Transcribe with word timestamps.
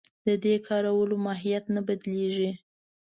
د 0.27 0.29
دې 0.43 0.55
کارونو 0.67 1.15
ماهیت 1.25 1.63
نه 1.75 1.81
بدلېږي. 1.87 2.51